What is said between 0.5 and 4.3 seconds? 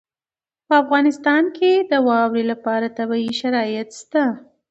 په افغانستان کې د واورې لپاره طبیعي شرایط شته.